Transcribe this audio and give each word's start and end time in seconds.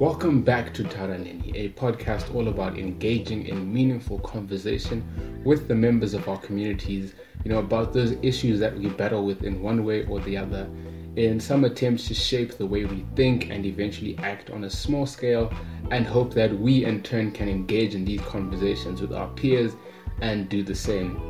Welcome 0.00 0.42
back 0.42 0.74
to 0.74 0.82
Taura 0.82 1.16
Neni, 1.16 1.54
a 1.54 1.68
podcast 1.68 2.34
all 2.34 2.48
about 2.48 2.76
engaging 2.76 3.46
in 3.46 3.72
meaningful 3.72 4.18
conversation 4.18 5.40
with 5.44 5.68
the 5.68 5.76
members 5.76 6.14
of 6.14 6.28
our 6.28 6.36
communities, 6.36 7.14
you 7.44 7.52
know, 7.52 7.60
about 7.60 7.92
those 7.92 8.16
issues 8.20 8.58
that 8.58 8.76
we 8.76 8.88
battle 8.88 9.24
with 9.24 9.44
in 9.44 9.62
one 9.62 9.84
way 9.84 10.04
or 10.06 10.18
the 10.18 10.36
other, 10.36 10.68
in 11.14 11.38
some 11.38 11.64
attempts 11.64 12.08
to 12.08 12.14
shape 12.14 12.58
the 12.58 12.66
way 12.66 12.84
we 12.86 13.06
think 13.14 13.50
and 13.50 13.64
eventually 13.64 14.18
act 14.18 14.50
on 14.50 14.64
a 14.64 14.70
small 14.70 15.06
scale, 15.06 15.54
and 15.92 16.04
hope 16.08 16.34
that 16.34 16.58
we 16.58 16.84
in 16.84 17.00
turn 17.00 17.30
can 17.30 17.48
engage 17.48 17.94
in 17.94 18.04
these 18.04 18.20
conversations 18.22 19.00
with 19.00 19.12
our 19.12 19.28
peers 19.34 19.76
and 20.20 20.48
do 20.48 20.64
the 20.64 20.74
same. 20.74 21.20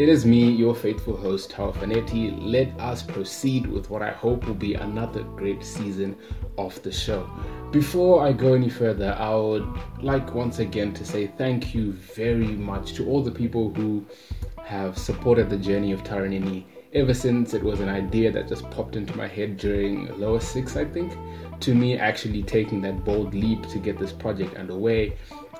It 0.00 0.08
is 0.08 0.24
me, 0.24 0.48
your 0.48 0.76
faithful 0.76 1.16
host, 1.16 1.50
Tao 1.50 1.72
Fanetti. 1.72 2.36
Let 2.40 2.68
us 2.80 3.02
proceed 3.02 3.66
with 3.66 3.90
what 3.90 4.00
I 4.00 4.10
hope 4.10 4.46
will 4.46 4.54
be 4.54 4.74
another 4.74 5.22
great 5.22 5.64
season 5.64 6.16
of 6.56 6.80
the 6.82 6.92
show. 6.92 7.28
Before 7.70 8.26
I 8.26 8.32
go 8.32 8.54
any 8.54 8.70
further, 8.70 9.14
I 9.18 9.34
would 9.34 9.68
like 10.00 10.34
once 10.34 10.58
again 10.58 10.94
to 10.94 11.04
say 11.04 11.26
thank 11.26 11.74
you 11.74 11.92
very 11.92 12.56
much 12.56 12.94
to 12.94 13.06
all 13.06 13.22
the 13.22 13.30
people 13.30 13.74
who 13.74 14.06
have 14.64 14.96
supported 14.96 15.50
the 15.50 15.58
journey 15.58 15.92
of 15.92 16.02
Taura 16.02 16.30
Neni 16.30 16.64
ever 16.94 17.12
since 17.12 17.52
it 17.52 17.62
was 17.62 17.80
an 17.80 17.90
idea 17.90 18.32
that 18.32 18.48
just 18.48 18.68
popped 18.70 18.96
into 18.96 19.14
my 19.18 19.28
head 19.28 19.58
during 19.58 20.18
lower 20.18 20.40
six, 20.40 20.76
I 20.78 20.86
think, 20.86 21.12
to 21.60 21.74
me 21.74 21.98
actually 21.98 22.42
taking 22.42 22.80
that 22.82 23.04
bold 23.04 23.34
leap 23.34 23.68
to 23.68 23.78
get 23.78 23.98
this 23.98 24.12
project 24.12 24.56
underway 24.56 25.14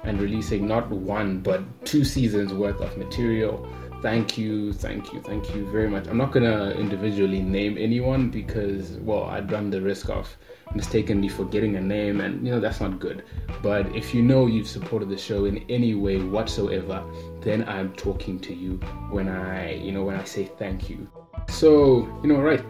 and 0.05 0.19
releasing 0.19 0.67
not 0.67 0.89
one 0.89 1.41
but 1.41 1.63
two 1.85 2.05
seasons 2.05 2.55
worth 2.55 2.81
of 2.81 2.97
material 2.97 3.69
thank 4.01 4.39
you, 4.39 4.73
thank 4.73 5.13
you, 5.13 5.21
thank 5.21 5.55
you 5.55 5.69
very 5.71 5.89
much. 5.89 6.07
I'm 6.07 6.17
not 6.17 6.33
gonna 6.33 6.71
individually 6.71 7.41
name 7.41 7.77
anyone 7.79 8.31
because, 8.31 8.93
well, 8.99 9.25
I'd 9.25 9.51
run 9.51 9.71
the 9.71 9.81
risk 9.81 10.09
of 10.09 10.37
mistakenly 10.75 11.29
forgetting 11.29 11.77
a 11.77 11.81
name, 11.81 12.21
and 12.21 12.45
you 12.47 12.53
know 12.53 12.61
that's 12.61 12.81
not 12.81 12.99
good. 12.99 13.25
But 13.63 13.95
if 13.95 14.15
you 14.15 14.23
know 14.23 14.47
you've 14.47 14.69
supported 14.69 15.09
the 15.09 15.19
show 15.19 15.45
in 15.45 15.65
any 15.69 15.95
way 15.95 16.21
whatsoever, 16.21 17.05
then 17.41 17.69
I'm 17.69 17.93
talking 17.95 18.39
to 18.41 18.55
you 18.55 18.77
when 19.11 19.29
I, 19.29 19.75
you 19.75 19.93
know, 19.93 20.05
when 20.05 20.17
I 20.17 20.25
say 20.25 20.45
thank 20.45 20.89
you. 20.91 21.09
So, 21.49 22.09
you 22.23 22.29
know, 22.29 22.41
right. 22.41 22.65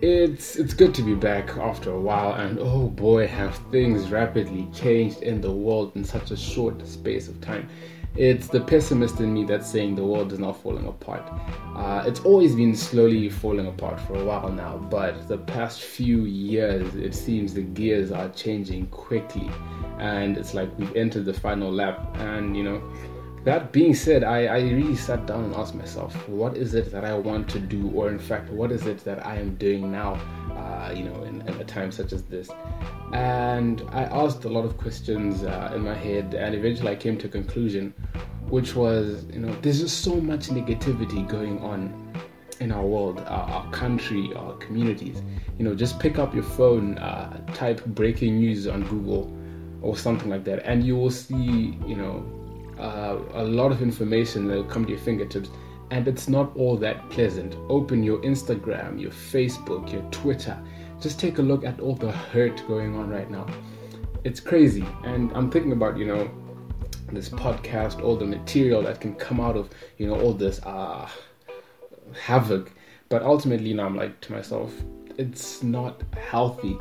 It's 0.00 0.56
it's 0.56 0.74
good 0.74 0.94
to 0.96 1.02
be 1.02 1.14
back 1.14 1.56
after 1.56 1.90
a 1.90 2.00
while, 2.00 2.34
and 2.34 2.58
oh 2.58 2.88
boy, 2.88 3.26
have 3.26 3.56
things 3.70 4.10
rapidly 4.10 4.68
changed 4.74 5.22
in 5.22 5.40
the 5.40 5.50
world 5.50 5.92
in 5.94 6.04
such 6.04 6.30
a 6.30 6.36
short 6.36 6.86
space 6.86 7.28
of 7.28 7.40
time 7.40 7.70
it's 8.16 8.46
the 8.46 8.60
pessimist 8.60 9.18
in 9.18 9.34
me 9.34 9.44
that's 9.44 9.68
saying 9.68 9.96
the 9.96 10.04
world 10.04 10.32
is 10.32 10.38
not 10.38 10.60
falling 10.62 10.86
apart. 10.86 11.22
Uh, 11.74 12.04
it's 12.06 12.20
always 12.20 12.54
been 12.54 12.76
slowly 12.76 13.28
falling 13.28 13.66
apart 13.66 13.98
for 14.00 14.14
a 14.14 14.24
while 14.24 14.50
now, 14.50 14.76
but 14.76 15.26
the 15.26 15.38
past 15.38 15.80
few 15.80 16.22
years, 16.22 16.94
it 16.94 17.14
seems 17.14 17.54
the 17.54 17.62
gears 17.62 18.12
are 18.12 18.28
changing 18.30 18.86
quickly, 18.86 19.50
and 19.98 20.38
it's 20.38 20.54
like 20.54 20.76
we've 20.78 20.94
entered 20.94 21.24
the 21.24 21.34
final 21.34 21.72
lap. 21.72 22.16
And 22.18 22.56
you 22.56 22.62
know, 22.62 22.82
that 23.42 23.72
being 23.72 23.94
said, 23.94 24.22
I, 24.22 24.46
I 24.46 24.60
really 24.60 24.96
sat 24.96 25.26
down 25.26 25.44
and 25.44 25.54
asked 25.56 25.74
myself, 25.74 26.14
what 26.28 26.56
is 26.56 26.74
it 26.74 26.92
that 26.92 27.04
I 27.04 27.14
want 27.14 27.48
to 27.50 27.58
do, 27.58 27.90
or 27.90 28.08
in 28.10 28.18
fact, 28.18 28.48
what 28.50 28.70
is 28.70 28.86
it 28.86 29.04
that 29.04 29.26
I 29.26 29.36
am 29.36 29.56
doing 29.56 29.90
now? 29.90 30.20
Uh, 30.84 30.90
you 30.90 31.04
know, 31.04 31.22
in, 31.22 31.40
in, 31.42 31.54
a 31.60 31.64
time 31.64 31.90
such 31.90 32.12
as 32.12 32.22
this. 32.24 32.50
And 33.12 33.82
I 33.92 34.02
asked 34.02 34.44
a 34.44 34.48
lot 34.48 34.64
of 34.64 34.76
questions 34.76 35.42
uh, 35.42 35.72
in 35.74 35.82
my 35.82 35.94
head, 35.94 36.34
and 36.34 36.54
eventually 36.54 36.90
I 36.90 36.96
came 36.96 37.16
to 37.18 37.26
a 37.26 37.30
conclusion, 37.30 37.94
which 38.48 38.74
was, 38.74 39.24
you 39.32 39.38
know, 39.38 39.54
there's 39.62 39.80
just 39.80 40.02
so 40.02 40.16
much 40.16 40.48
negativity 40.48 41.26
going 41.26 41.58
on 41.60 42.12
in 42.60 42.70
our 42.70 42.84
world, 42.84 43.20
our, 43.20 43.48
our 43.48 43.70
country, 43.70 44.32
our 44.36 44.54
communities. 44.54 45.22
You 45.58 45.64
know, 45.64 45.74
just 45.74 45.98
pick 46.00 46.18
up 46.18 46.34
your 46.34 46.44
phone, 46.44 46.98
uh, 46.98 47.38
type 47.54 47.84
breaking 47.86 48.40
news 48.40 48.66
on 48.66 48.82
Google 48.88 49.32
or 49.80 49.96
something 49.96 50.28
like 50.28 50.44
that, 50.44 50.66
and 50.66 50.84
you 50.84 50.96
will 50.96 51.10
see, 51.10 51.78
you 51.86 51.96
know, 51.96 52.26
uh, 52.78 53.18
a 53.34 53.44
lot 53.44 53.72
of 53.72 53.80
information 53.80 54.48
that 54.48 54.56
will 54.56 54.64
come 54.64 54.84
to 54.84 54.90
your 54.90 55.00
fingertips 55.00 55.48
and 55.94 56.08
it's 56.08 56.28
not 56.28 56.50
all 56.56 56.76
that 56.76 57.08
pleasant. 57.08 57.54
Open 57.68 58.02
your 58.02 58.18
Instagram, 58.22 59.00
your 59.00 59.12
Facebook, 59.12 59.92
your 59.92 60.02
Twitter. 60.10 60.60
Just 61.00 61.20
take 61.20 61.38
a 61.38 61.42
look 61.42 61.64
at 61.64 61.78
all 61.78 61.94
the 61.94 62.10
hurt 62.10 62.66
going 62.66 62.96
on 62.96 63.08
right 63.08 63.30
now. 63.30 63.46
It's 64.24 64.40
crazy. 64.40 64.84
And 65.04 65.30
I'm 65.36 65.52
thinking 65.52 65.70
about, 65.70 65.96
you 65.96 66.06
know, 66.06 66.28
this 67.12 67.28
podcast, 67.28 68.02
all 68.02 68.16
the 68.16 68.24
material 68.26 68.82
that 68.82 69.00
can 69.00 69.14
come 69.14 69.38
out 69.38 69.56
of, 69.56 69.70
you 69.98 70.08
know, 70.08 70.20
all 70.20 70.32
this 70.32 70.60
uh, 70.64 71.08
havoc. 72.20 72.72
But 73.08 73.22
ultimately, 73.22 73.70
you 73.70 73.80
I'm 73.80 73.94
like 73.94 74.20
to 74.22 74.32
myself, 74.32 74.74
it's 75.16 75.62
not 75.62 76.02
healthy. 76.28 76.76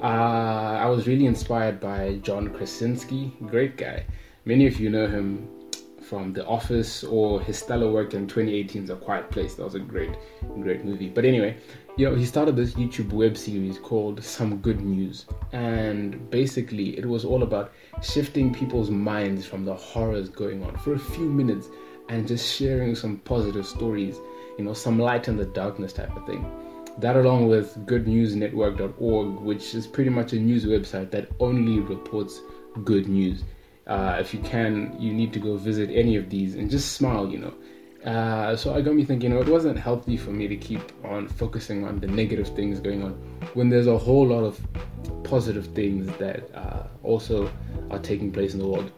Uh, 0.00 0.78
I 0.80 0.86
was 0.86 1.06
really 1.06 1.26
inspired 1.26 1.78
by 1.78 2.20
John 2.22 2.48
Krasinski, 2.54 3.36
great 3.48 3.76
guy. 3.76 4.06
Many 4.46 4.66
of 4.66 4.80
you 4.80 4.88
know 4.88 5.06
him 5.06 5.46
from 6.08 6.32
The 6.32 6.46
Office 6.46 7.02
or 7.04 7.40
his 7.40 7.58
stellar 7.58 7.90
work 7.90 8.14
in 8.14 8.26
2018's 8.26 8.90
A 8.90 8.96
Quiet 8.96 9.30
Place. 9.30 9.54
That 9.54 9.64
was 9.64 9.74
a 9.74 9.80
great, 9.80 10.16
great 10.60 10.84
movie. 10.84 11.08
But 11.08 11.24
anyway, 11.24 11.56
you 11.96 12.08
know, 12.08 12.14
he 12.14 12.24
started 12.24 12.56
this 12.56 12.74
YouTube 12.74 13.12
web 13.12 13.36
series 13.36 13.78
called 13.78 14.22
Some 14.22 14.58
Good 14.58 14.80
News. 14.80 15.26
And 15.52 16.30
basically, 16.30 16.96
it 16.98 17.06
was 17.06 17.24
all 17.24 17.42
about 17.42 17.72
shifting 18.02 18.54
people's 18.54 18.90
minds 18.90 19.44
from 19.44 19.64
the 19.64 19.74
horrors 19.74 20.28
going 20.28 20.62
on 20.62 20.76
for 20.78 20.94
a 20.94 20.98
few 20.98 21.28
minutes 21.28 21.68
and 22.08 22.28
just 22.28 22.56
sharing 22.56 22.94
some 22.94 23.18
positive 23.18 23.66
stories, 23.66 24.16
you 24.58 24.64
know, 24.64 24.74
some 24.74 24.98
light 24.98 25.26
in 25.26 25.36
the 25.36 25.46
darkness 25.46 25.92
type 25.92 26.14
of 26.16 26.24
thing. 26.26 26.48
That, 26.98 27.16
along 27.16 27.48
with 27.48 27.76
goodnewsnetwork.org, 27.86 29.40
which 29.40 29.74
is 29.74 29.86
pretty 29.86 30.10
much 30.10 30.32
a 30.32 30.36
news 30.36 30.64
website 30.64 31.10
that 31.10 31.28
only 31.40 31.80
reports 31.80 32.40
good 32.84 33.08
news 33.08 33.42
uh, 33.86 34.16
if 34.18 34.34
you 34.34 34.40
can, 34.40 34.94
you 34.98 35.12
need 35.12 35.32
to 35.32 35.38
go 35.38 35.56
visit 35.56 35.90
any 35.90 36.16
of 36.16 36.28
these 36.28 36.54
and 36.54 36.70
just 36.70 36.94
smile, 36.94 37.28
you 37.28 37.38
know. 37.38 37.54
Uh, 38.10 38.54
so 38.56 38.74
I 38.74 38.82
got 38.82 38.94
me 38.94 39.04
thinking, 39.04 39.30
you 39.30 39.36
know, 39.36 39.42
it 39.42 39.48
wasn't 39.48 39.78
healthy 39.78 40.16
for 40.16 40.30
me 40.30 40.46
to 40.46 40.56
keep 40.56 40.80
on 41.04 41.26
focusing 41.26 41.84
on 41.84 41.98
the 41.98 42.06
negative 42.06 42.48
things 42.54 42.78
going 42.78 43.02
on 43.02 43.12
when 43.54 43.68
there's 43.68 43.88
a 43.88 43.98
whole 43.98 44.26
lot 44.26 44.44
of 44.44 44.60
positive 45.24 45.66
things 45.68 46.06
that 46.18 46.48
uh, 46.54 46.84
also 47.02 47.50
are 47.90 47.98
taking 47.98 48.30
place 48.30 48.54
in 48.54 48.60
the 48.60 48.66
world. 48.66 48.92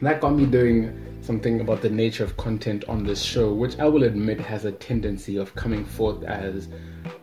That 0.00 0.20
got 0.20 0.34
me 0.34 0.44
doing 0.44 1.18
something 1.22 1.60
about 1.60 1.80
the 1.80 1.88
nature 1.88 2.24
of 2.24 2.36
content 2.36 2.84
on 2.88 3.04
this 3.04 3.22
show, 3.22 3.52
which 3.52 3.78
I 3.78 3.86
will 3.86 4.04
admit 4.04 4.38
has 4.40 4.66
a 4.66 4.72
tendency 4.72 5.38
of 5.38 5.54
coming 5.54 5.84
forth 5.84 6.22
as 6.24 6.68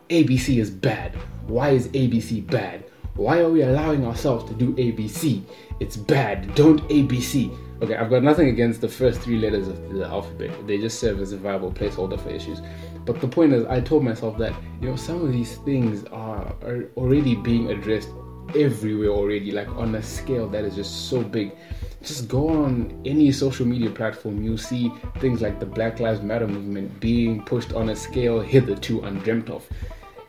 ABC 0.09 0.57
is 0.57 0.71
bad. 0.71 1.15
Why 1.47 1.69
is 1.69 1.87
ABC 1.89 2.45
bad? 2.47 2.85
Why 3.15 3.41
are 3.41 3.49
we 3.49 3.61
allowing 3.61 4.05
ourselves 4.07 4.43
to 4.45 4.55
do 4.55 4.73
ABC? 4.73 5.43
It's 5.79 5.95
bad. 5.95 6.55
Don't 6.55 6.81
ABC. 6.89 7.55
Okay, 7.83 7.95
I've 7.95 8.09
got 8.09 8.23
nothing 8.23 8.47
against 8.47 8.81
the 8.81 8.87
first 8.87 9.21
three 9.21 9.37
letters 9.37 9.67
of 9.67 9.93
the 9.93 10.05
alphabet. 10.05 10.65
They 10.65 10.79
just 10.79 10.99
serve 10.99 11.19
as 11.19 11.31
a 11.31 11.37
viable 11.37 11.71
placeholder 11.71 12.19
for 12.19 12.29
issues. 12.29 12.59
But 13.05 13.21
the 13.21 13.27
point 13.27 13.53
is, 13.53 13.65
I 13.65 13.81
told 13.81 14.03
myself 14.03 14.37
that, 14.39 14.53
you 14.81 14.89
know, 14.89 14.95
some 14.95 15.23
of 15.23 15.31
these 15.31 15.57
things 15.57 16.05
are, 16.05 16.55
are 16.63 16.89
already 16.97 17.35
being 17.35 17.69
addressed 17.69 18.09
everywhere 18.55 19.09
already, 19.09 19.51
like 19.51 19.69
on 19.69 19.93
a 19.93 20.01
scale 20.01 20.47
that 20.49 20.63
is 20.63 20.75
just 20.75 21.09
so 21.09 21.21
big. 21.21 21.51
Just 22.01 22.27
go 22.27 22.49
on 22.49 22.99
any 23.05 23.31
social 23.31 23.65
media 23.65 23.91
platform, 23.91 24.43
you'll 24.43 24.57
see 24.57 24.91
things 25.19 25.41
like 25.41 25.59
the 25.59 25.65
Black 25.65 25.99
Lives 25.99 26.21
Matter 26.21 26.47
movement 26.47 26.99
being 26.99 27.43
pushed 27.45 27.73
on 27.73 27.89
a 27.89 27.95
scale 27.95 28.39
hitherto 28.39 29.01
undreamt 29.01 29.49
of. 29.49 29.67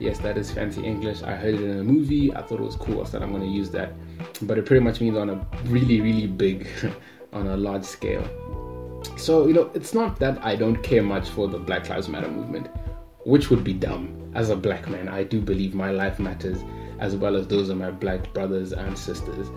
Yes, 0.05 0.19
that 0.19 0.37
is 0.37 0.51
fancy 0.51 0.85
English. 0.85 1.23
I 1.23 1.35
heard 1.35 1.55
it 1.55 1.63
in 1.63 1.79
a 1.79 1.83
movie. 1.83 2.31
I 2.35 2.43
thought 2.43 2.61
it 2.61 2.65
was 2.65 2.77
cool. 2.77 3.01
I 3.01 3.05
said 3.05 3.23
I'm 3.23 3.31
going 3.31 3.41
to 3.41 3.49
use 3.49 3.71
that. 3.71 3.95
But 4.43 4.59
it 4.59 4.67
pretty 4.67 4.85
much 4.85 5.01
means 5.01 5.17
on 5.17 5.31
a 5.31 5.47
really, 5.65 6.03
really 6.03 6.27
big, 6.27 6.69
on 7.33 7.47
a 7.47 7.57
large 7.57 7.85
scale. 7.85 8.23
So, 9.17 9.47
you 9.47 9.55
know, 9.55 9.71
it's 9.73 9.95
not 9.95 10.19
that 10.19 10.45
I 10.45 10.57
don't 10.57 10.83
care 10.83 11.03
much 11.03 11.31
for 11.31 11.49
the 11.49 11.59
Black 11.59 11.89
Lives 11.89 12.11
Matter 12.11 12.29
movement, 12.31 12.69
which 13.25 13.49
would 13.49 13.65
be 13.65 13.73
dumb. 13.73 14.31
As 14.35 14.51
a 14.51 14.57
black 14.57 14.91
man, 14.91 15.09
I 15.09 15.25
do 15.25 15.41
believe 15.41 15.75
my 15.75 15.91
life 15.91 16.19
matters 16.19 16.63
as 16.99 17.17
well 17.17 17.35
as 17.35 17.47
those 17.47 17.71
of 17.71 17.79
my 17.79 17.91
black 17.91 18.31
brothers 18.35 18.75
and 18.75 18.99
sisters. 18.99 19.49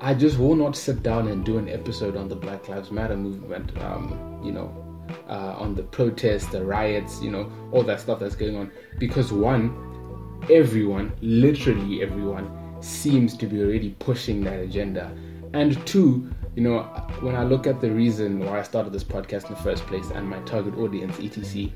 I 0.00 0.14
just 0.14 0.38
will 0.38 0.56
not 0.56 0.74
sit 0.74 1.02
down 1.02 1.28
and 1.28 1.44
do 1.44 1.58
an 1.58 1.68
episode 1.68 2.16
on 2.16 2.28
the 2.28 2.34
Black 2.34 2.66
Lives 2.70 2.90
Matter 2.90 3.16
movement. 3.18 3.76
Um, 3.82 4.40
you 4.42 4.52
know, 4.52 4.89
uh, 5.28 5.54
on 5.58 5.74
the 5.74 5.82
protests, 5.82 6.46
the 6.46 6.64
riots, 6.64 7.20
you 7.22 7.30
know, 7.30 7.50
all 7.72 7.82
that 7.82 8.00
stuff 8.00 8.18
that's 8.18 8.34
going 8.34 8.56
on. 8.56 8.70
Because 8.98 9.32
one, 9.32 10.44
everyone, 10.50 11.12
literally 11.20 12.02
everyone, 12.02 12.50
seems 12.80 13.36
to 13.36 13.46
be 13.46 13.60
already 13.60 13.90
pushing 13.98 14.42
that 14.44 14.58
agenda. 14.60 15.14
And 15.52 15.84
two, 15.86 16.30
you 16.54 16.62
know, 16.62 16.82
when 17.20 17.36
I 17.36 17.44
look 17.44 17.66
at 17.66 17.80
the 17.80 17.90
reason 17.90 18.40
why 18.40 18.60
I 18.60 18.62
started 18.62 18.92
this 18.92 19.04
podcast 19.04 19.44
in 19.48 19.54
the 19.54 19.60
first 19.62 19.86
place 19.86 20.10
and 20.10 20.28
my 20.28 20.40
target 20.40 20.76
audience, 20.76 21.18
etc., 21.20 21.70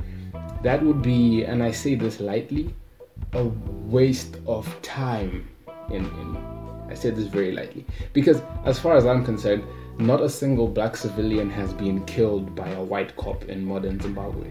that 0.63 0.83
would 0.83 1.03
be, 1.03 1.45
and 1.45 1.63
I 1.63 1.71
say 1.71 1.95
this 1.95 2.21
lightly, 2.21 2.75
a 3.33 3.45
waste 3.45 4.39
of 4.47 4.81
time. 4.83 5.49
In, 5.91 6.07
in 6.07 6.37
I 6.89 6.95
say 6.95 7.11
this 7.11 7.27
very 7.27 7.53
lightly 7.53 7.85
because, 8.13 8.41
as 8.65 8.79
far 8.79 8.97
as 8.97 9.07
I'm 9.07 9.25
concerned, 9.25 9.65
not 9.99 10.21
a 10.21 10.29
single 10.29 10.69
black 10.69 10.97
civilian 10.97 11.51
has 11.51 11.73
been 11.73 12.05
killed 12.05 12.55
by 12.55 12.69
a 12.71 12.83
white 12.83 13.17
cop 13.17 13.45
in 13.45 13.65
modern 13.65 14.01
Zimbabwe. 14.01 14.51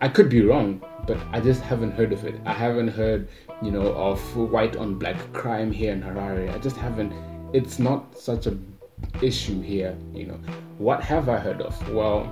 I 0.00 0.08
could 0.08 0.28
be 0.28 0.42
wrong, 0.42 0.82
but 1.06 1.18
I 1.32 1.40
just 1.40 1.62
haven't 1.62 1.92
heard 1.92 2.12
of 2.12 2.24
it. 2.24 2.40
I 2.44 2.52
haven't 2.52 2.88
heard, 2.88 3.28
you 3.60 3.70
know, 3.70 3.92
of 3.94 4.20
white 4.36 4.76
on 4.76 4.98
black 4.98 5.16
crime 5.32 5.70
here 5.70 5.92
in 5.92 6.02
Harare. 6.02 6.52
I 6.52 6.58
just 6.58 6.76
haven't. 6.76 7.12
It's 7.52 7.78
not 7.78 8.18
such 8.18 8.46
a 8.46 8.56
issue 9.20 9.60
here, 9.60 9.96
you 10.14 10.26
know. 10.26 10.38
What 10.78 11.02
have 11.02 11.28
I 11.28 11.38
heard 11.38 11.60
of? 11.60 11.92
Well, 11.92 12.24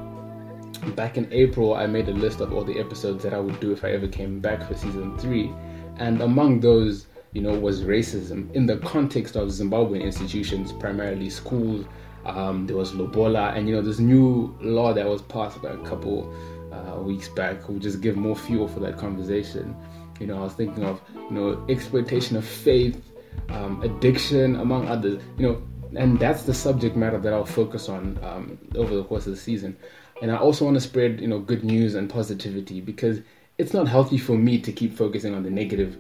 back 0.97 1.17
in 1.17 1.33
April, 1.33 1.75
I 1.75 1.87
made 1.87 2.09
a 2.09 2.13
list 2.13 2.41
of 2.41 2.53
all 2.53 2.65
the 2.65 2.79
episodes 2.79 3.23
that 3.23 3.35
I 3.35 3.39
would 3.39 3.61
do 3.61 3.73
if 3.73 3.85
I 3.85 3.91
ever 3.93 4.09
came 4.09 4.41
back 4.41 4.67
for 4.67 4.75
season 4.75 5.19
three, 5.19 5.53
and 5.97 6.23
among 6.23 6.61
those, 6.61 7.07
you 7.33 7.41
know, 7.41 7.59
was 7.59 7.83
racism 7.83 8.53
in 8.55 8.67
the 8.67 8.79
context 8.79 9.37
of 9.37 9.49
Zimbabwean 9.49 10.03
institutions, 10.03 10.73
primarily 10.73 11.31
schools. 11.31 11.87
Um, 12.25 12.67
there 12.67 12.77
was 12.77 12.93
Lobola, 12.93 13.57
and 13.57 13.69
you 13.69 13.75
know, 13.75 13.83
this 13.83 13.99
new 13.99 14.57
law 14.61 14.93
that 14.93 15.07
was 15.07 15.23
passed 15.23 15.63
by 15.63 15.71
a 15.71 15.79
couple 15.79 16.33
uh, 16.73 17.01
weeks 17.01 17.29
back 17.29 17.69
will 17.69 17.79
just 17.79 18.01
give 18.01 18.17
more 18.17 18.37
fuel 18.37 18.69
for 18.69 18.81
that 18.81 18.99
conversation. 18.99 19.77
You 20.19 20.27
know, 20.27 20.39
I 20.39 20.43
was 20.43 20.53
thinking 20.55 20.85
of 20.85 21.01
you 21.15 21.31
know 21.31 21.65
exploitation 21.69 22.37
of 22.37 22.45
faith, 22.45 23.03
um, 23.49 23.81
addiction, 23.83 24.57
among 24.57 24.89
others. 24.89 25.23
You 25.39 25.49
know, 25.49 25.63
and 25.97 26.19
that's 26.19 26.43
the 26.43 26.55
subject 26.55 26.97
matter 26.97 27.19
that 27.19 27.33
I'll 27.33 27.47
focus 27.47 27.89
on 27.89 28.19
um, 28.23 28.59
over 28.75 28.95
the 28.95 29.05
course 29.05 29.27
of 29.27 29.33
the 29.33 29.41
season. 29.41 29.77
And 30.21 30.31
I 30.31 30.37
also 30.37 30.65
want 30.65 30.77
to 30.77 30.81
spread 30.81 31.21
you 31.21 31.29
know 31.29 31.39
good 31.39 31.65
news 31.65 31.95
and 31.95 32.11
positivity 32.11 32.81
because 32.81 33.21
it's 33.57 33.73
not 33.73 33.89
healthy 33.89 34.19
for 34.19 34.37
me 34.37 34.59
to 34.61 34.73
keep 34.73 34.97
focusing 34.97 35.35
on 35.35 35.43
the 35.43 35.51
negative. 35.51 35.97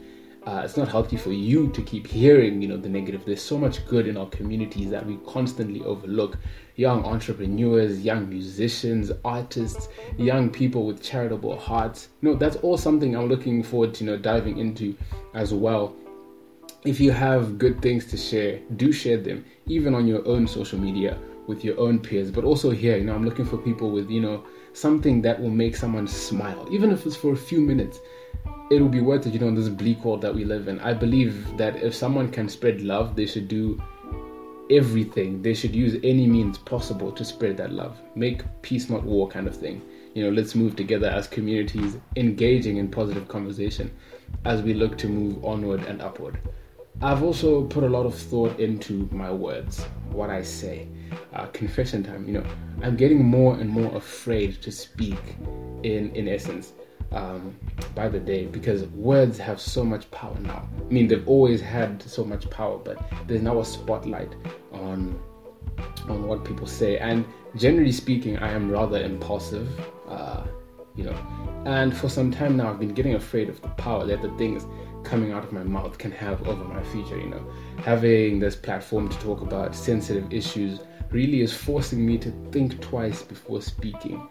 Uh, 0.47 0.63
it's 0.65 0.77
not 0.79 0.89
healthy 0.89 1.19
for 1.19 1.33
you 1.33 1.69
to 1.69 1.83
keep 1.83 2.07
hearing, 2.07 2.63
you 2.63 2.69
know, 2.69 2.77
the 2.77 2.89
negative. 2.89 3.23
There's 3.27 3.43
so 3.43 3.59
much 3.59 3.85
good 3.87 4.09
in 4.09 4.17
our 4.17 4.29
communities 4.29 4.91
that 4.91 5.05
we 5.05 5.19
constantly 5.27 5.83
overlook. 5.83 6.39
Young 6.77 7.05
entrepreneurs, 7.05 8.01
young 8.01 8.27
musicians, 8.29 9.13
artists, 9.23 9.89
young 10.17 10.49
people 10.49 10.87
with 10.87 11.03
charitable 11.03 11.59
hearts. 11.59 12.09
You 12.23 12.31
know, 12.31 12.35
that's 12.37 12.57
all 12.57 12.79
something 12.79 13.15
I'm 13.15 13.29
looking 13.29 13.63
forward 13.63 13.93
to, 13.95 14.05
you 14.05 14.11
know, 14.11 14.17
diving 14.17 14.57
into 14.57 14.97
as 15.35 15.53
well. 15.53 15.95
If 16.85 17.01
you 17.01 17.11
have 17.11 17.59
good 17.59 17.83
things 17.83 18.07
to 18.07 18.17
share, 18.17 18.61
do 18.77 18.93
share 18.93 19.19
them, 19.19 19.45
even 19.67 19.95
on 19.95 20.07
your 20.07 20.27
own 20.27 20.47
social 20.47 20.79
media 20.79 21.19
with 21.47 21.63
your 21.63 21.79
own 21.79 21.99
peers. 21.99 22.31
But 22.31 22.45
also 22.45 22.71
here, 22.71 22.97
you 22.97 23.05
know, 23.05 23.15
I'm 23.15 23.27
looking 23.27 23.45
for 23.45 23.59
people 23.59 23.91
with, 23.91 24.09
you 24.09 24.23
know, 24.23 24.45
something 24.73 25.21
that 25.21 25.39
will 25.39 25.51
make 25.51 25.77
someone 25.77 26.07
smile, 26.09 26.67
even 26.71 26.91
if 26.91 27.05
it's 27.05 27.17
for 27.17 27.35
a 27.35 27.37
few 27.37 27.61
minutes. 27.61 27.99
It 28.71 28.81
will 28.81 28.89
be 28.89 29.01
worth 29.01 29.27
it, 29.27 29.35
you 29.35 29.41
know, 29.41 29.49
in 29.49 29.57
this 29.57 29.69
bleak 29.69 30.05
world 30.05 30.23
that 30.23 30.33
we 30.33 30.45
live 30.45 30.69
in. 30.69 30.79
I 30.79 30.95
believe 30.95 31.57
that 31.57 31.83
if 31.83 31.93
someone 31.93 32.31
can 32.31 32.49
spread 32.49 32.81
love, 32.81 33.17
they 33.17 33.27
should 33.27 33.49
do 33.49 33.83
everything. 34.71 35.43
They 35.43 35.55
should 35.55 35.75
use 35.75 35.99
any 36.05 36.29
means 36.29 36.57
possible 36.57 37.11
to 37.11 37.25
spread 37.25 37.57
that 37.57 37.73
love. 37.73 38.01
Make 38.15 38.43
peace, 38.63 38.89
not 38.89 39.03
war, 39.03 39.27
kind 39.27 39.49
of 39.49 39.57
thing. 39.57 39.83
You 40.15 40.23
know, 40.23 40.31
let's 40.31 40.55
move 40.55 40.77
together 40.77 41.09
as 41.09 41.27
communities, 41.27 41.97
engaging 42.15 42.77
in 42.77 42.89
positive 42.89 43.27
conversation 43.27 43.91
as 44.45 44.63
we 44.63 44.73
look 44.73 44.97
to 44.99 45.09
move 45.09 45.45
onward 45.45 45.81
and 45.87 46.01
upward. 46.01 46.39
I've 47.03 47.25
also 47.25 47.65
put 47.65 47.83
a 47.83 47.89
lot 47.89 48.07
of 48.07 48.15
thought 48.15 48.61
into 48.61 49.09
my 49.11 49.33
words, 49.33 49.83
what 50.13 50.31
I 50.31 50.43
say. 50.43 50.87
Uh, 51.33 51.47
confession 51.47 52.05
time, 52.05 52.25
you 52.25 52.35
know, 52.35 52.45
I'm 52.85 52.95
getting 52.95 53.25
more 53.25 53.55
and 53.59 53.69
more 53.69 53.97
afraid 53.97 54.63
to 54.63 54.71
speak 54.71 55.19
in 55.83 56.15
in 56.15 56.29
essence 56.29 56.75
um, 57.12 57.57
by 57.95 58.09
the 58.09 58.21
day 58.21 58.47
because 58.47 58.85
words 58.89 59.39
have 59.39 59.61
so 59.61 59.85
much 59.85 60.11
power 60.11 60.37
now. 60.41 60.69
I 60.79 60.93
mean, 60.93 61.09
they've 61.09 61.27
always 61.27 61.61
had 61.61 62.03
so 62.03 62.25
much 62.25 62.49
power, 62.51 62.79
but 62.79 63.03
there's 63.27 63.43
now 63.43 63.61
a 63.61 63.65
spotlight 63.65 64.35
on 64.73 65.21
on 66.09 66.27
what 66.27 66.45
people 66.45 66.67
say. 66.67 66.99
And 66.99 67.25
generally 67.57 67.93
speaking, 67.93 68.39
I 68.39 68.51
am 68.53 68.71
rather 68.71 69.01
impulsive, 69.03 69.69
uh, 70.09 70.45
you 70.97 71.05
know. 71.05 71.17
And 71.67 71.97
for 71.97 72.09
some 72.09 72.31
time 72.31 72.57
now, 72.57 72.71
I've 72.71 72.81
been 72.81 72.95
getting 72.95 73.15
afraid 73.15 73.49
of 73.49 73.61
the 73.61 73.69
power 73.69 74.07
that 74.07 74.23
the 74.23 74.31
things 74.33 74.67
coming 75.05 75.32
out 75.32 75.44
of 75.44 75.52
my 75.52 75.62
mouth 75.62 75.99
can 75.99 76.11
have 76.12 76.47
over 76.47 76.64
my 76.64 76.82
future. 76.85 77.19
You 77.19 77.29
know, 77.29 77.52
having 77.79 78.41
this 78.41 78.56
platform 78.56 79.08
to 79.08 79.19
talk 79.19 79.41
about 79.41 79.75
sensitive 79.75 80.32
issues 80.32 80.81
really 81.11 81.41
is 81.41 81.52
forcing 81.52 82.06
me 82.06 82.19
to 82.19 82.31
think 82.52 82.81
twice 82.81 83.23
before 83.23 83.61
speaking. 83.61 84.29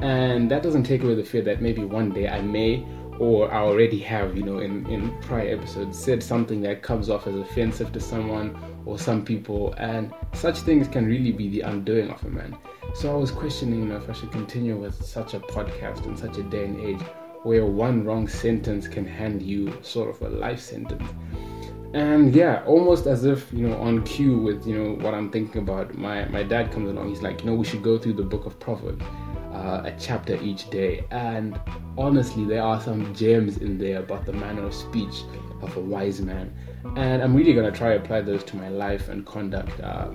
And 0.00 0.50
that 0.50 0.62
doesn't 0.62 0.84
take 0.84 1.02
away 1.02 1.14
the 1.14 1.24
fear 1.24 1.42
that 1.42 1.60
maybe 1.60 1.84
one 1.84 2.10
day 2.10 2.28
I 2.28 2.40
may 2.40 2.86
or 3.18 3.52
I 3.52 3.58
already 3.58 3.98
have, 4.00 4.36
you 4.36 4.42
know, 4.42 4.58
in, 4.58 4.86
in 4.86 5.16
prior 5.20 5.54
episodes 5.54 5.98
said 5.98 6.22
something 6.22 6.62
that 6.62 6.82
comes 6.82 7.10
off 7.10 7.26
as 7.26 7.36
offensive 7.36 7.92
to 7.92 8.00
someone 8.00 8.56
or 8.84 8.98
some 8.98 9.24
people, 9.24 9.74
and 9.74 10.12
such 10.32 10.58
things 10.60 10.88
can 10.88 11.06
really 11.06 11.30
be 11.30 11.48
the 11.48 11.60
undoing 11.60 12.10
of 12.10 12.24
a 12.24 12.28
man. 12.28 12.56
So 12.94 13.12
I 13.12 13.16
was 13.16 13.30
questioning, 13.30 13.80
you 13.80 13.84
know, 13.86 13.96
if 13.96 14.08
I 14.10 14.12
should 14.12 14.32
continue 14.32 14.76
with 14.76 15.00
such 15.04 15.34
a 15.34 15.40
podcast 15.40 16.04
in 16.06 16.16
such 16.16 16.38
a 16.38 16.42
day 16.42 16.64
and 16.64 16.80
age 16.80 17.06
where 17.42 17.66
one 17.66 18.04
wrong 18.04 18.28
sentence 18.28 18.86
can 18.86 19.06
hand 19.06 19.42
you 19.42 19.76
sort 19.82 20.10
of 20.10 20.22
a 20.22 20.28
life 20.28 20.60
sentence. 20.60 21.08
And 21.94 22.34
yeah 22.34 22.62
almost 22.64 23.06
as 23.06 23.24
if 23.24 23.52
you 23.52 23.68
know 23.68 23.76
on 23.76 24.02
cue 24.04 24.38
with 24.38 24.66
you 24.66 24.78
know 24.78 25.04
what 25.04 25.12
i'm 25.12 25.30
thinking 25.30 25.60
about 25.60 25.94
my 25.94 26.24
my 26.26 26.42
dad 26.42 26.72
comes 26.72 26.88
along. 26.88 27.10
He's 27.10 27.20
like 27.20 27.40
you 27.40 27.50
know 27.50 27.54
we 27.54 27.66
should 27.66 27.82
go 27.82 27.98
through 27.98 28.14
the 28.14 28.22
book 28.22 28.46
of 28.46 28.58
proverbs 28.58 29.04
uh, 29.52 29.82
a 29.84 29.94
chapter 29.98 30.40
each 30.42 30.70
day. 30.70 31.04
And 31.10 31.60
honestly 31.98 32.44
there 32.44 32.62
are 32.62 32.80
some 32.80 33.14
gems 33.14 33.58
in 33.58 33.76
there 33.76 33.98
about 33.98 34.24
the 34.24 34.32
manner 34.32 34.64
of 34.64 34.74
speech 34.74 35.24
of 35.60 35.76
a 35.76 35.80
wise 35.80 36.20
man. 36.20 36.54
And 36.96 37.22
i'm 37.22 37.34
really 37.34 37.52
going 37.52 37.70
to 37.70 37.76
try 37.76 37.90
to 37.90 37.96
apply 37.96 38.22
those 38.22 38.42
to 38.44 38.56
my 38.56 38.68
life 38.68 39.08
and 39.08 39.26
conduct 39.26 39.78
uh, 39.80 40.10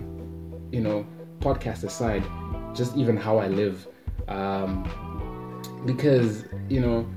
you 0.72 0.82
know 0.82 1.06
podcast 1.40 1.84
aside 1.84 2.24
just 2.74 2.96
even 2.98 3.16
how 3.18 3.38
i 3.38 3.48
live. 3.48 3.88
Um, 4.28 5.17
because 5.88 6.46
you 6.70 6.80
know 6.80 7.08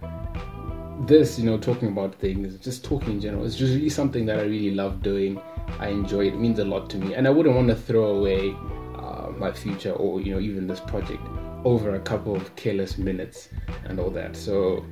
this, 1.07 1.39
you 1.39 1.47
know, 1.47 1.59
talking 1.59 1.89
about 1.89 2.15
things, 2.15 2.57
just 2.59 2.85
talking 2.85 3.15
in 3.15 3.21
general, 3.21 3.45
is 3.45 3.57
just 3.57 3.75
really 3.75 3.89
something 3.89 4.27
that 4.27 4.39
I 4.39 4.43
really 4.43 4.75
love 4.75 5.03
doing. 5.03 5.41
I 5.79 5.89
enjoy 5.89 6.27
it. 6.27 6.35
it 6.35 6.41
means 6.41 6.59
a 6.59 6.65
lot 6.65 6.91
to 6.91 6.99
me, 6.99 7.15
and 7.15 7.27
I 7.27 7.31
wouldn't 7.31 7.55
want 7.55 7.69
to 7.69 7.77
throw 7.77 8.17
away 8.17 8.55
uh, 8.97 9.31
my 9.37 9.53
future 9.53 9.93
or 9.93 10.21
you 10.21 10.35
know 10.35 10.41
even 10.41 10.67
this 10.67 10.81
project 10.81 11.23
over 11.65 11.95
a 11.95 12.01
couple 12.01 12.35
of 12.35 12.55
careless 12.57 12.99
minutes 12.99 13.51
and 13.85 14.01
all 14.01 14.11
that. 14.11 14.37
So, 14.37 14.85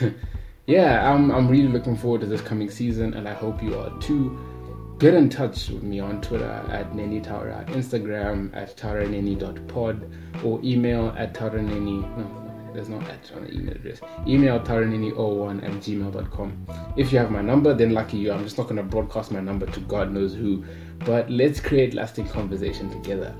yeah, 0.66 1.12
I'm 1.12 1.30
I'm 1.30 1.48
really 1.48 1.68
looking 1.68 1.96
forward 1.96 2.20
to 2.22 2.26
this 2.26 2.40
coming 2.40 2.70
season, 2.70 3.14
and 3.14 3.28
I 3.28 3.34
hope 3.34 3.62
you 3.62 3.78
are 3.78 3.96
too. 4.00 4.38
Get 4.98 5.12
in 5.12 5.28
touch 5.28 5.68
with 5.68 5.82
me 5.82 6.00
on 6.00 6.22
Twitter 6.22 6.64
at 6.70 6.94
Neni 6.94 7.22
Taura, 7.22 7.66
Instagram 7.68 8.56
at 8.56 8.78
tauraneni.pod, 8.78 10.10
or 10.42 10.58
email 10.64 11.14
at 11.18 11.34
tauraneni. 11.34 12.00
No, 12.16 12.45
there's 12.76 12.90
no 12.90 13.00
at 13.00 13.32
on 13.34 13.44
the 13.44 13.52
email 13.52 13.74
address. 13.74 14.00
Email 14.26 14.60
taranini01 14.60 15.64
at 15.64 15.70
gmail.com. 15.70 16.66
If 16.96 17.10
you 17.10 17.18
have 17.18 17.30
my 17.30 17.40
number, 17.40 17.72
then 17.72 17.92
lucky 17.92 18.18
you. 18.18 18.30
I'm 18.30 18.44
just 18.44 18.58
not 18.58 18.64
going 18.64 18.76
to 18.76 18.82
broadcast 18.82 19.32
my 19.32 19.40
number 19.40 19.64
to 19.66 19.80
God 19.80 20.12
knows 20.12 20.34
who. 20.34 20.62
But 20.98 21.30
let's 21.30 21.58
create 21.58 21.94
lasting 21.94 22.28
conversation 22.28 22.90
together. 22.90 23.34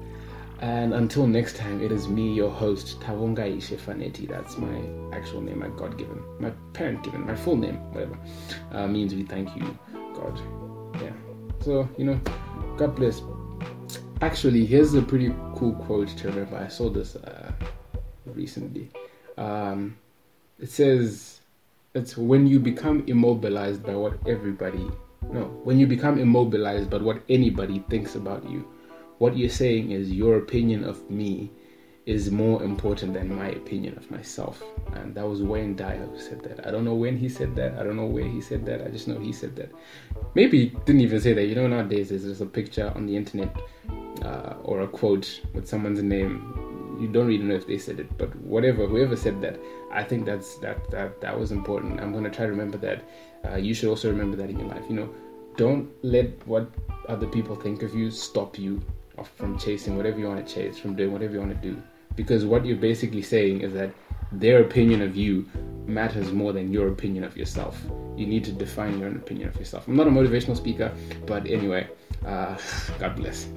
And 0.61 0.95
until 0.95 1.27
next 1.27 1.57
time, 1.57 1.83
it 1.83 1.93
is 1.93 2.09
me, 2.09 2.33
your 2.33 2.51
host, 2.51 2.99
Tavongai 3.01 3.59
Shefaneti. 3.59 4.27
That's 4.27 4.57
my 4.57 5.15
actual 5.15 5.43
name, 5.43 5.59
my 5.59 5.69
God 5.69 5.99
given, 5.99 6.23
my 6.41 6.51
parent 6.73 7.03
given, 7.03 7.27
my 7.27 7.37
full 7.37 7.57
name, 7.57 7.77
whatever. 7.93 8.19
Uh, 8.73 8.87
means 8.87 9.15
we 9.15 9.23
thank 9.23 9.55
you, 9.55 9.79
God. 10.15 10.41
Yeah. 10.95 11.13
So, 11.61 11.87
you 11.99 12.07
know, 12.07 12.19
God 12.79 12.97
bless. 12.97 13.21
Actually, 14.23 14.65
here's 14.65 14.95
a 14.95 15.03
pretty 15.03 15.35
cool 15.55 15.75
quote 15.75 16.09
to 16.09 16.29
remember. 16.29 16.57
I 16.57 16.69
saw 16.69 16.89
this 16.89 17.17
uh, 17.17 17.53
recently 18.25 18.91
um, 19.37 19.97
it 20.59 20.71
says 20.71 21.41
it's 21.95 22.17
when 22.17 22.47
you 22.47 22.61
become 22.61 23.05
immobilized 23.07 23.83
by 23.85 23.95
what 23.95 24.15
everybody 24.27 24.87
no 25.31 25.45
when 25.65 25.79
you 25.79 25.87
become 25.87 26.19
immobilized 26.19 26.91
by 26.91 26.99
what 26.99 27.23
anybody 27.29 27.81
thinks 27.91 28.15
about 28.15 28.49
you. 28.49 28.67
What 29.19 29.37
you're 29.37 29.49
saying 29.49 29.93
is 29.93 30.13
your 30.13 30.37
opinion 30.37 30.85
of 30.85 31.11
me 31.11 31.51
is 32.05 32.31
more 32.31 32.63
important 32.63 33.15
than 33.15 33.35
my 33.35 33.49
opinion 33.49 33.97
of 33.97 34.09
myself. 34.11 34.63
And 34.93 35.15
that 35.15 35.27
was 35.27 35.43
Wayne 35.43 35.75
Dyer 35.75 36.07
who 36.07 36.21
said 36.21 36.41
that. 36.43 36.67
I 36.67 36.71
don't 36.71 36.85
know 36.85 36.95
when 36.95 37.17
he 37.17 37.29
said 37.29 37.57
that. 37.57 37.79
I 37.79 37.83
don't 37.83 37.97
know 37.97 38.07
where 38.07 38.29
he 38.29 38.41
said 38.41 38.65
that. 38.67 38.83
I 38.83 38.89
just 38.89 39.09
know 39.09 39.19
he 39.19 39.33
said 39.33 39.57
that. 39.57 39.73
Maybe 40.35 40.61
he 40.61 40.67
didn't 40.85 41.01
even 41.01 41.21
say 41.21 41.33
that. 41.33 41.47
You 41.47 41.57
know 41.57 41.67
nowadays 41.67 42.11
there's 42.11 42.25
just 42.25 42.41
a 42.41 42.47
picture 42.47 42.93
on 42.95 43.07
the 43.07 43.17
internet 43.17 43.57
uh, 44.23 44.55
or 44.63 44.83
a 44.83 44.87
quote 44.87 45.41
with 45.53 45.67
someone's 45.69 46.03
name 46.03 46.66
you 46.99 47.09
don't 47.09 47.27
really 47.27 47.45
know 47.45 47.55
if 47.55 47.67
they 47.67 47.79
said 47.79 48.01
it, 48.01 48.17
but 48.19 48.35
whatever, 48.37 48.87
whoever 48.87 49.17
said 49.17 49.41
that, 49.43 49.59
I 49.93 50.03
think 50.03 50.27
that's 50.27 50.57
that 50.59 50.91
that 50.91 51.21
that 51.21 51.39
was 51.39 51.53
important. 51.53 52.01
I'm 52.01 52.13
gonna 52.13 52.31
try 52.31 52.47
to 52.47 52.51
remember 52.51 52.79
that. 52.79 53.05
Uh, 53.45 53.57
you 53.57 53.75
should 53.75 53.89
also 53.89 54.11
remember 54.11 54.37
that 54.37 54.51
in 54.51 54.59
your 54.59 54.69
life. 54.69 54.85
You 54.89 54.97
know, 54.97 55.15
don't 55.57 55.89
let 56.03 56.47
what 56.47 56.71
other 57.09 57.27
people 57.27 57.57
think 57.57 57.83
of 57.83 57.95
you 57.95 58.11
stop 58.11 58.59
you 58.59 58.83
from 59.25 59.59
chasing 59.59 59.97
whatever 59.97 60.19
you 60.19 60.27
want 60.27 60.47
to 60.47 60.55
chase, 60.55 60.79
from 60.79 60.95
doing 60.95 61.13
whatever 61.13 61.35
you 61.35 61.41
want 61.41 61.51
to 61.61 61.69
do. 61.69 61.81
Because 62.15 62.45
what 62.45 62.65
you're 62.65 62.77
basically 62.77 63.23
saying 63.23 63.61
is 63.61 63.73
that 63.75 63.93
their 64.33 64.63
opinion 64.63 65.03
of 65.03 65.17
you 65.17 65.49
matters 65.87 66.33
more 66.33 66.53
than 66.53 66.73
your 66.73 66.89
opinion 66.89 67.25
of 67.25 67.37
yourself. 67.37 67.81
You 68.17 68.27
need 68.27 68.45
to 68.45 68.53
define 68.53 68.99
your 68.99 69.09
own 69.09 69.17
opinion 69.17 69.49
of 69.49 69.57
yourself. 69.57 69.87
I'm 69.87 69.97
not 69.97 70.07
a 70.07 70.11
motivational 70.11 70.57
speaker, 70.57 70.93
but 71.27 71.47
anyway, 71.47 71.89
uh, 72.27 72.57
God 72.99 73.17
bless. 73.17 73.49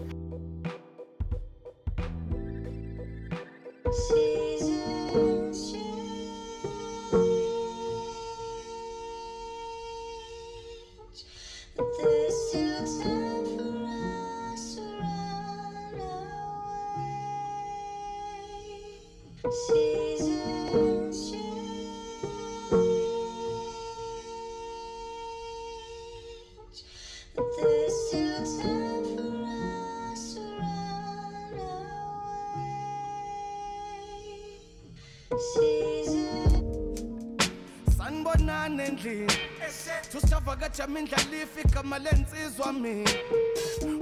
Tusavakajama 40.59 40.99
indlalifa 40.99 41.61
igama 41.61 41.99
lensizwa 41.99 42.73
mina 42.73 43.09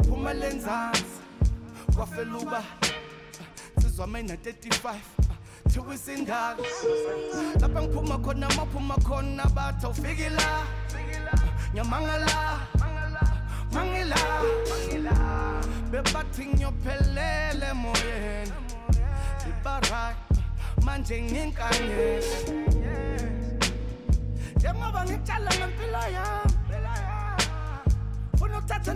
phuma 0.08 0.34
lenzansi 0.34 1.04
kwafeluba. 1.96 2.64
Sizwa 3.82 4.08
mina 4.08 4.36
35 4.36 4.96
thiwisindala 5.70 6.58
lapha 7.62 7.82
ngiphuma 7.82 8.18
khona 8.18 8.50
maphuma 8.50 8.96
khona 8.96 9.46
bathi 9.46 9.86
awufiki 9.86 10.30
la 10.30 10.66
nyamangala 11.74 12.60
mangila. 13.72 14.18
Bebathi 15.92 16.46
ngiyophelele 16.46 17.68
emoyeni. 17.72 18.52
Ibaright 19.50 20.18
manje 20.82 21.22
nginkanyele 21.22 22.24
njengoba 24.56 25.06
ngitshala 25.06 25.52
ngempilo 25.58 26.02
yami 26.16 26.27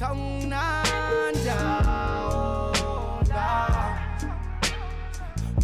tongnandaula 0.00 1.60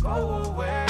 go 0.02 0.14
away 0.44 0.85